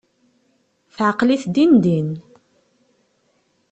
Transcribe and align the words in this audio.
Teɛqel-it 0.95 1.43
din 1.53 1.73
din. 1.83 2.09